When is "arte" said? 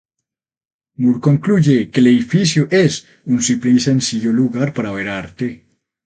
5.09-5.67